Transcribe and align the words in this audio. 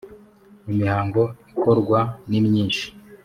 imihango 0.71 1.23
ikorwa 1.51 1.99
nimyishi. 2.29 2.87